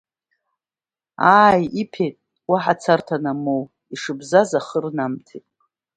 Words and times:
Ааи, 1.41 1.63
иԥеит, 1.81 2.15
уаҳа 2.49 2.73
царҭа 2.81 3.15
анамоу, 3.19 3.63
ишыбзаз 3.93 4.49
ахы 4.59 4.77
рнамҭеит… 4.83 5.45